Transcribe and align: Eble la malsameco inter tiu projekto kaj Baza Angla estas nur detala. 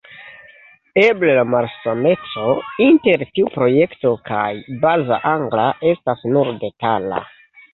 Eble 1.01 1.35
la 1.39 1.43
malsameco 1.55 2.47
inter 2.85 3.25
tiu 3.35 3.51
projekto 3.59 4.15
kaj 4.31 4.49
Baza 4.87 5.21
Angla 5.35 5.69
estas 5.93 6.25
nur 6.35 6.55
detala. 6.65 7.23